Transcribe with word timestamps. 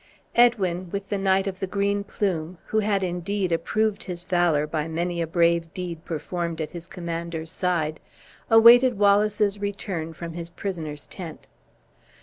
Edwin, 0.35 0.89
with 0.89 1.09
the 1.09 1.17
Knight 1.19 1.45
of 1.45 1.59
the 1.59 1.67
Green 1.67 2.03
Plume 2.03 2.57
(who 2.65 2.79
had 2.79 3.03
indeed 3.03 3.51
approved 3.51 4.01
his 4.05 4.25
valor 4.25 4.65
by 4.65 4.87
many 4.87 5.21
a 5.21 5.27
brave 5.27 5.71
deed 5.75 6.03
performed 6.05 6.59
at 6.59 6.71
his 6.71 6.87
commander's 6.87 7.51
side), 7.51 7.99
awaited 8.49 8.97
Wallace's 8.97 9.59
return 9.59 10.11
from 10.11 10.33
his 10.33 10.49
prisoners' 10.49 11.05
tent. 11.05 11.45